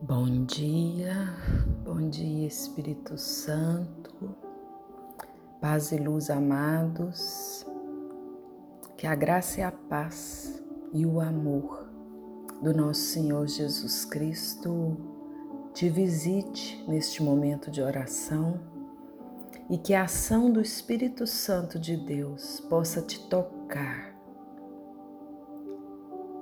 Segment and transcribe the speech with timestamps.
[0.00, 1.34] Bom dia,
[1.84, 4.32] bom dia Espírito Santo,
[5.60, 7.66] paz e luz amados,
[8.96, 11.90] que a graça e a paz e o amor
[12.62, 14.96] do nosso Senhor Jesus Cristo
[15.74, 18.60] te visite neste momento de oração
[19.68, 24.14] e que a ação do Espírito Santo de Deus possa te tocar,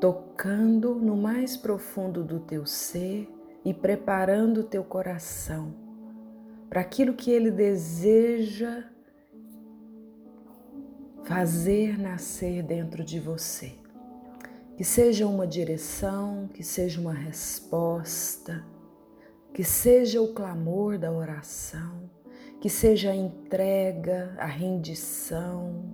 [0.00, 5.74] tocando no mais profundo do teu ser e preparando o teu coração
[6.68, 8.84] para aquilo que Ele deseja
[11.24, 13.72] fazer nascer dentro de você.
[14.76, 18.64] Que seja uma direção, que seja uma resposta,
[19.52, 22.08] que seja o clamor da oração,
[22.60, 25.84] que seja a entrega, a rendição.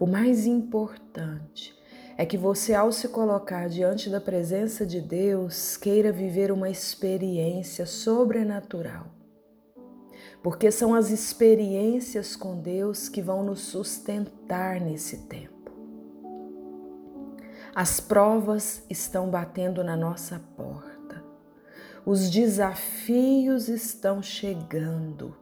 [0.00, 1.74] O mais importante
[2.16, 7.86] é que você, ao se colocar diante da presença de Deus, queira viver uma experiência
[7.86, 9.06] sobrenatural.
[10.42, 15.72] Porque são as experiências com Deus que vão nos sustentar nesse tempo.
[17.74, 21.24] As provas estão batendo na nossa porta.
[22.06, 25.34] Os desafios estão chegando,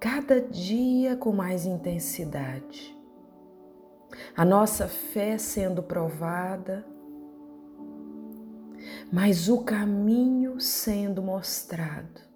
[0.00, 2.95] cada dia com mais intensidade
[4.36, 6.84] a nossa fé sendo provada,
[9.12, 12.26] mas o caminho sendo mostrado.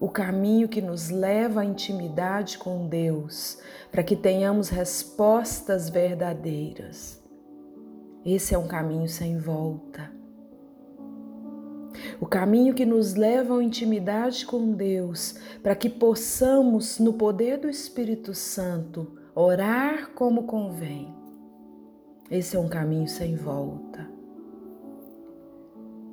[0.00, 3.58] O caminho que nos leva à intimidade com Deus,
[3.90, 7.22] para que tenhamos respostas verdadeiras.
[8.24, 10.10] Esse é um caminho sem volta.
[12.20, 17.68] O caminho que nos leva à intimidade com Deus, para que possamos, no poder do
[17.68, 21.14] Espírito Santo, orar como convém.
[22.30, 24.10] Esse é um caminho sem volta.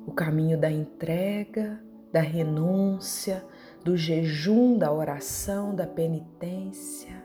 [0.06, 1.82] O caminho da entrega,
[2.12, 3.44] da renúncia,
[3.84, 7.22] do jejum, da oração, da penitência.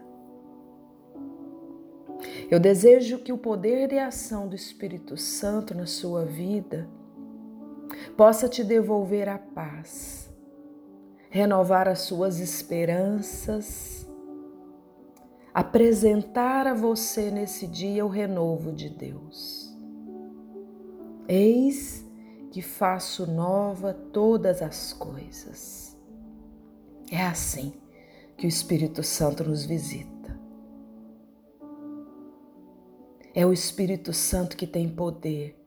[2.49, 6.87] Eu desejo que o poder e a ação do Espírito Santo na sua vida
[8.15, 10.29] possa te devolver a paz,
[11.29, 14.07] renovar as suas esperanças,
[15.55, 19.73] apresentar a você nesse dia o renovo de Deus.
[21.29, 22.05] Eis
[22.51, 25.97] que faço nova todas as coisas.
[27.09, 27.71] É assim
[28.35, 30.37] que o Espírito Santo nos visita.
[33.33, 35.57] É o Espírito Santo que tem poder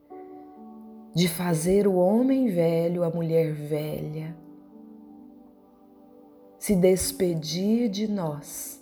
[1.15, 4.37] de fazer o homem velho, a mulher velha,
[6.59, 8.79] se despedir de nós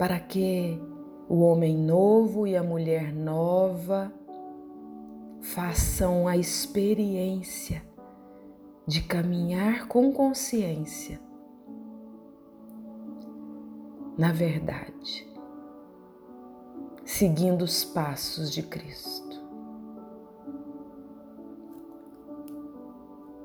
[0.00, 0.80] para que
[1.28, 4.10] o homem novo e a mulher nova
[5.42, 7.82] façam a experiência
[8.86, 11.20] de caminhar com consciência
[14.16, 15.28] na verdade,
[17.04, 19.38] seguindo os passos de Cristo.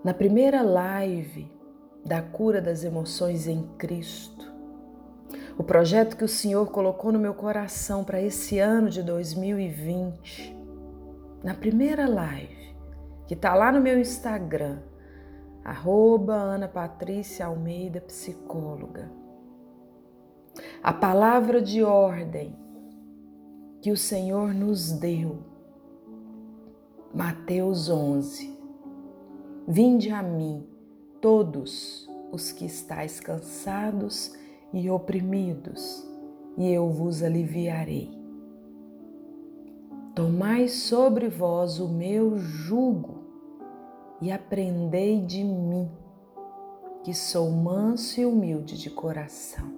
[0.05, 1.51] Na primeira live
[2.05, 4.54] da cura das emoções em Cristo,
[5.57, 10.55] o projeto que o Senhor colocou no meu coração para esse ano de 2020,
[11.43, 12.75] na primeira live,
[13.25, 14.79] que está lá no meu Instagram,
[15.63, 19.09] arroba Ana Patrícia Almeida Psicóloga.
[20.83, 22.55] A palavra de ordem
[23.81, 25.37] que o Senhor nos deu,
[27.13, 28.59] Mateus 11.
[29.67, 30.67] Vinde a mim,
[31.21, 34.35] todos os que estáis cansados
[34.75, 36.05] e oprimidos,
[36.57, 38.11] e eu vos aliviarei.
[40.13, 43.23] Tomai sobre vós o meu jugo
[44.21, 45.89] e aprendei de mim,
[47.05, 49.71] que sou manso e humilde de coração,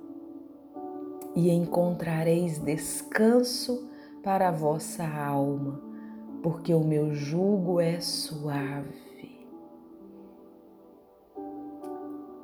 [1.35, 3.87] e encontrareis descanso
[4.23, 5.79] para a vossa alma,
[6.41, 9.05] porque o meu jugo é suave.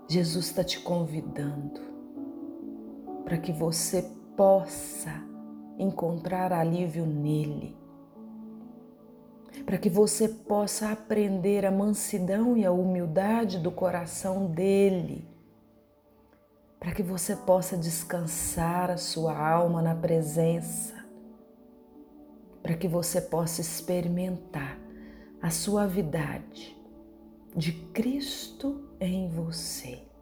[0.07, 1.92] Jesus está te convidando
[3.23, 4.01] para que você
[4.35, 5.11] possa
[5.77, 7.75] encontrar alívio nele,
[9.65, 15.27] para que você possa aprender a mansidão e a humildade do coração dele,
[16.79, 20.93] para que você possa descansar a sua alma na presença,
[22.61, 24.77] para que você possa experimentar
[25.41, 26.77] a suavidade
[27.55, 30.12] de Cristo em você.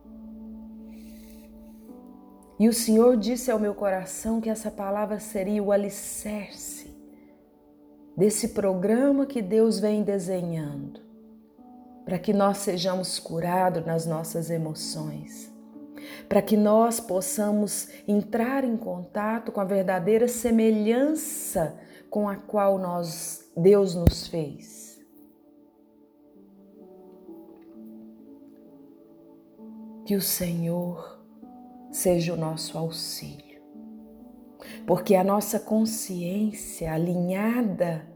[2.62, 6.96] E o Senhor disse ao meu coração que essa palavra seria o alicerce
[8.16, 11.02] desse programa que Deus vem desenhando,
[12.06, 15.52] para que nós sejamos curados nas nossas emoções,
[16.30, 21.76] para que nós possamos entrar em contato com a verdadeira semelhança
[22.12, 25.02] com a qual nós Deus nos fez.
[30.06, 31.21] Que o Senhor
[31.92, 33.62] seja o nosso auxílio,
[34.88, 38.10] porque a nossa consciência alinhada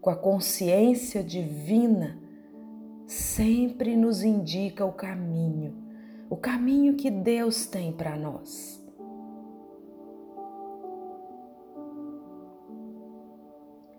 [0.00, 2.20] com a consciência divina
[3.06, 5.74] sempre nos indica o caminho,
[6.28, 8.82] o caminho que Deus tem para nós.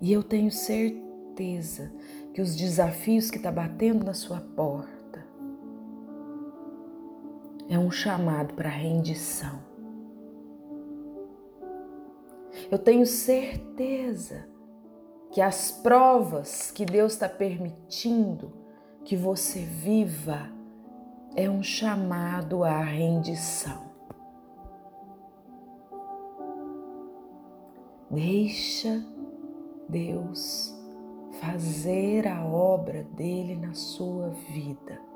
[0.02, 1.94] E eu tenho certeza
[2.34, 5.03] que os desafios que está batendo na sua porta
[7.70, 9.60] é um chamado para rendição.
[12.70, 14.48] Eu tenho certeza
[15.32, 18.52] que as provas que Deus está permitindo
[19.04, 20.50] que você viva
[21.36, 23.92] é um chamado à rendição.
[28.10, 29.04] Deixa
[29.90, 30.72] Deus
[31.42, 35.13] fazer a obra dele na sua vida.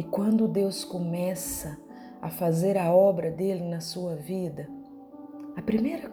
[0.00, 1.78] E quando Deus começa
[2.22, 4.66] a fazer a obra dele na sua vida,
[5.54, 6.10] a primeira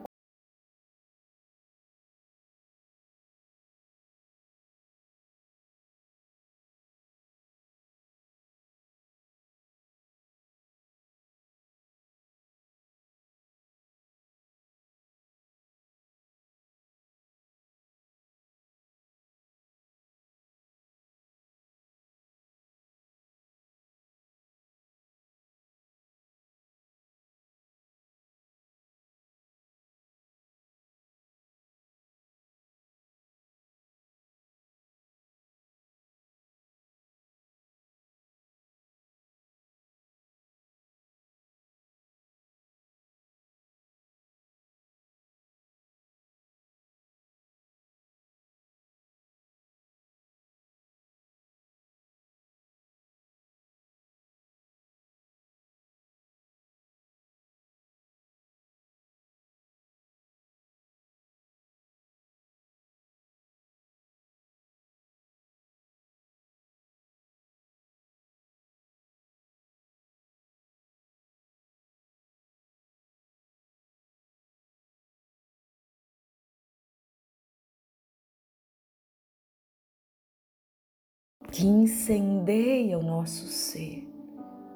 [81.51, 84.07] que incendeia o nosso ser,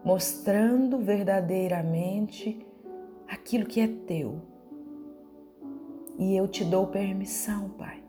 [0.04, 2.66] mostrando verdadeiramente
[3.28, 4.42] aquilo que é teu.
[6.18, 8.02] E eu te dou permissão, Pai,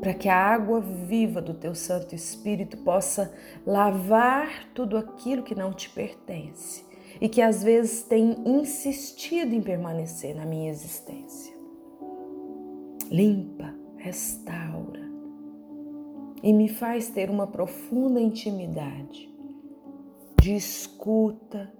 [0.00, 3.32] para que a água viva do teu Santo Espírito possa
[3.66, 6.84] lavar tudo aquilo que não te pertence
[7.20, 11.54] e que às vezes tem insistido em permanecer na minha existência.
[13.10, 15.09] Limpa, restaura,
[16.42, 19.28] e me faz ter uma profunda intimidade
[20.40, 21.70] de escuta,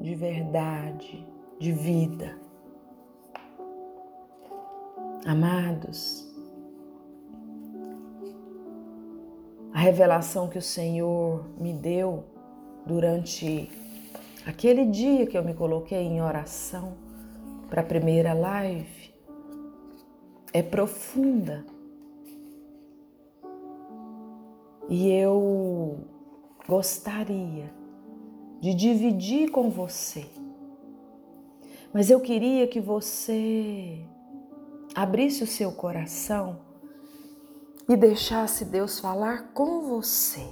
[0.00, 1.26] de verdade,
[1.58, 2.38] de vida.
[5.26, 6.32] Amados,
[9.72, 12.24] a revelação que o Senhor me deu
[12.86, 13.68] durante
[14.46, 16.92] aquele dia que eu me coloquei em oração
[17.68, 19.12] para a primeira live
[20.52, 21.64] é profunda
[24.88, 26.00] E eu
[26.68, 27.72] gostaria
[28.60, 30.26] de dividir com você,
[31.92, 34.04] mas eu queria que você
[34.94, 36.60] abrisse o seu coração
[37.88, 40.46] e deixasse Deus falar com você,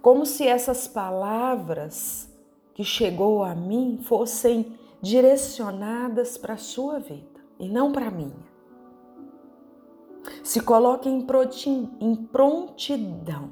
[0.00, 2.28] como se essas palavras
[2.74, 8.53] que chegou a mim fossem direcionadas para a sua vida e não para a minha.
[10.42, 13.50] Se coloque em prontidão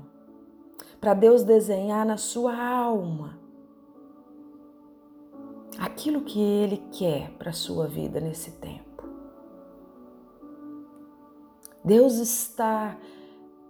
[1.00, 3.38] para Deus desenhar na sua alma
[5.78, 9.04] aquilo que Ele quer para a sua vida nesse tempo.
[11.84, 12.96] Deus está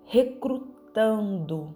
[0.04, 1.74] recrutando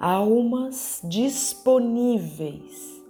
[0.00, 3.02] almas disponíveis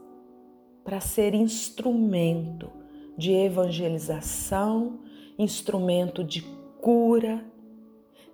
[0.85, 2.71] para ser instrumento
[3.17, 5.01] de evangelização
[5.39, 6.43] instrumento de
[6.81, 7.45] cura,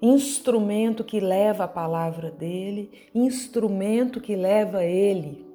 [0.01, 5.47] instrumento que leva a palavra dele, instrumento que leva ele.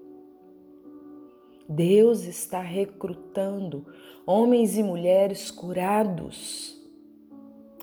[1.68, 3.86] Deus está recrutando
[4.25, 6.77] homens e mulheres curados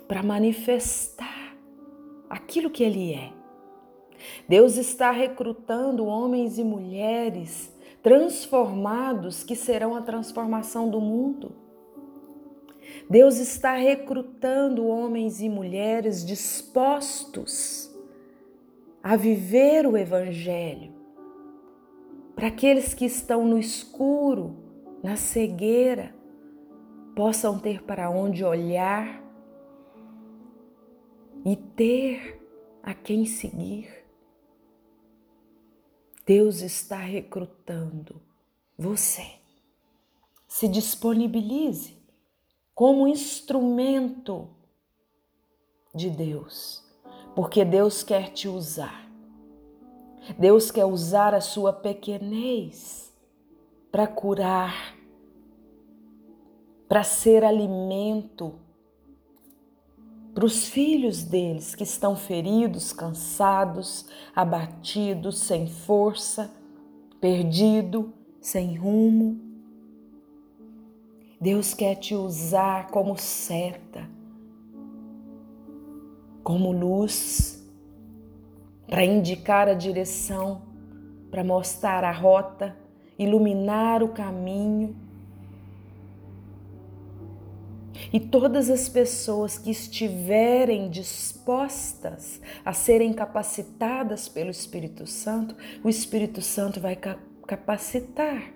[0.08, 1.56] para manifestar
[2.28, 3.32] aquilo que Ele é.
[4.48, 11.63] Deus está recrutando homens e mulheres transformados que serão a transformação do mundo.
[13.08, 17.90] Deus está recrutando homens e mulheres dispostos
[19.02, 20.92] a viver o Evangelho.
[22.34, 24.56] Para aqueles que estão no escuro,
[25.02, 26.14] na cegueira,
[27.14, 29.22] possam ter para onde olhar
[31.44, 32.40] e ter
[32.82, 34.04] a quem seguir.
[36.26, 38.20] Deus está recrutando
[38.76, 39.26] você.
[40.48, 41.96] Se disponibilize
[42.74, 44.48] como instrumento
[45.94, 46.82] de Deus,
[47.34, 49.08] porque Deus quer te usar.
[50.38, 53.12] Deus quer usar a sua pequenez
[53.92, 54.96] para curar,
[56.88, 58.58] para ser alimento
[60.34, 66.50] para os filhos deles que estão feridos, cansados, abatidos, sem força,
[67.20, 69.53] perdido, sem rumo.
[71.44, 74.08] Deus quer te usar como seta,
[76.42, 77.62] como luz,
[78.86, 80.62] para indicar a direção,
[81.30, 82.74] para mostrar a rota,
[83.18, 84.96] iluminar o caminho
[88.10, 96.40] e todas as pessoas que estiverem dispostas a serem capacitadas pelo Espírito Santo, o Espírito
[96.40, 96.96] Santo vai
[97.46, 98.53] capacitar.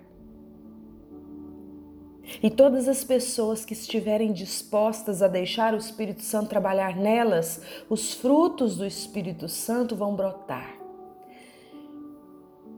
[2.41, 8.13] E todas as pessoas que estiverem dispostas a deixar o Espírito Santo trabalhar nelas, os
[8.13, 10.77] frutos do Espírito Santo vão brotar.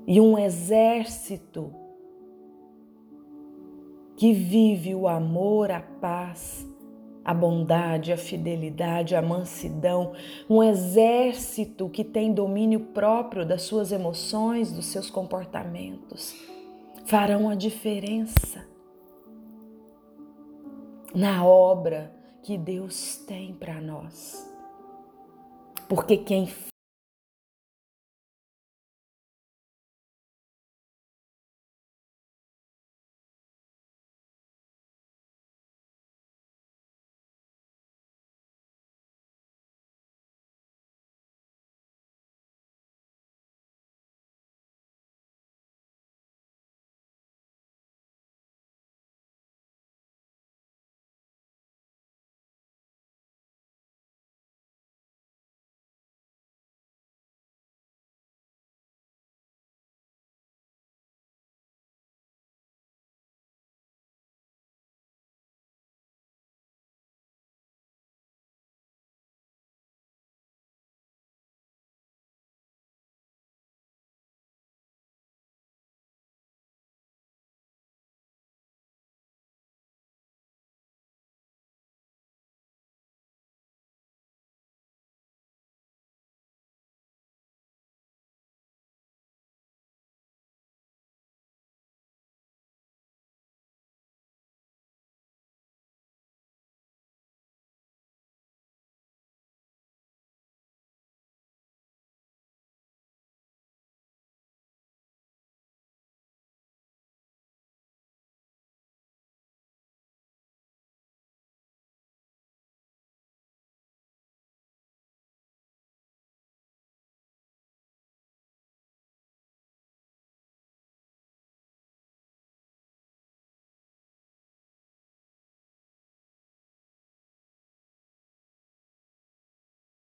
[0.08, 1.74] E um exército
[4.15, 6.67] que vive o amor, a paz,
[7.24, 10.13] a bondade, a fidelidade, a mansidão,
[10.50, 16.36] um exército que tem domínio próprio das suas emoções, dos seus comportamentos,
[17.05, 18.71] farão a diferença
[21.13, 24.48] na obra que Deus tem para nós.
[25.88, 26.48] Porque quem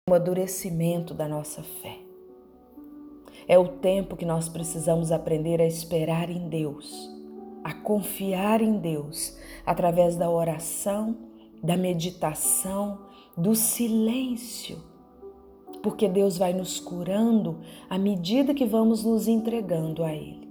[0.07, 1.97] amadurecimento da nossa fé.
[3.45, 7.13] É o tempo que nós precisamos aprender a esperar em Deus,
[7.61, 11.17] a confiar em Deus através da oração,
[11.61, 12.99] da meditação,
[13.35, 14.77] do silêncio.
[15.83, 17.59] Porque Deus vai nos curando
[17.89, 20.47] à medida que vamos nos entregando a Ele.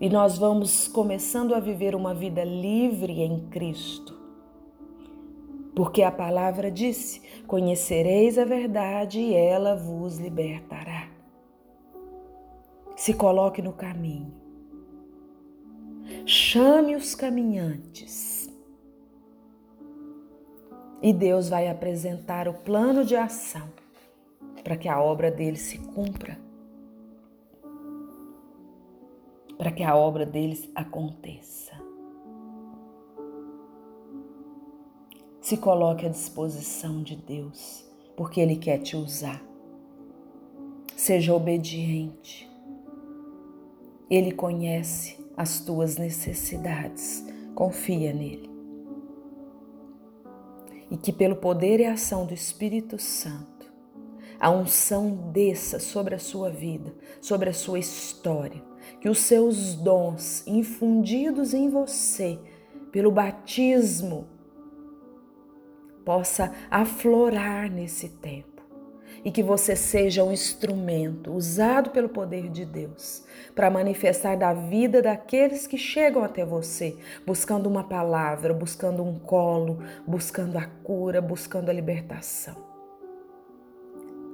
[0.00, 4.19] E nós vamos começando a viver uma vida livre em Cristo
[5.74, 11.08] porque a palavra disse: Conhecereis a verdade e ela vos libertará.
[12.96, 14.32] Se coloque no caminho.
[16.26, 18.48] Chame os caminhantes.
[21.02, 23.68] E Deus vai apresentar o plano de ação
[24.62, 26.38] para que a obra dele se cumpra.
[29.56, 31.89] Para que a obra deles aconteça.
[35.50, 37.84] Se coloque à disposição de Deus,
[38.16, 39.44] porque Ele quer te usar.
[40.94, 42.48] Seja obediente.
[44.08, 47.24] Ele conhece as tuas necessidades.
[47.52, 48.48] Confia nele.
[50.88, 53.72] E que, pelo poder e ação do Espírito Santo,
[54.38, 58.62] a unção desça sobre a sua vida, sobre a sua história,
[59.00, 62.38] que os seus dons infundidos em você
[62.92, 64.38] pelo batismo
[66.10, 68.64] possa aflorar nesse tempo.
[69.24, 73.24] E que você seja um instrumento usado pelo poder de Deus
[73.54, 79.84] para manifestar da vida daqueles que chegam até você, buscando uma palavra, buscando um colo,
[80.04, 82.56] buscando a cura, buscando a libertação.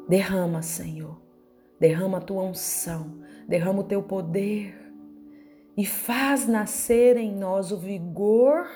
[0.09, 1.21] Derrama, Senhor,
[1.79, 4.75] derrama a tua unção, derrama o teu poder.
[5.77, 8.67] E faz nascer em nós o vigor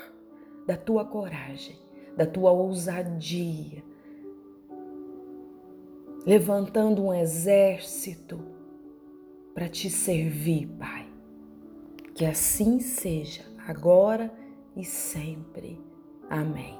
[0.67, 1.80] da tua coragem,
[2.17, 3.83] da tua ousadia,
[6.27, 8.41] levantando um exército
[9.55, 11.07] para te servir, Pai.
[12.15, 14.33] Que assim seja, agora
[14.77, 15.81] e sempre.
[16.29, 16.80] Amém.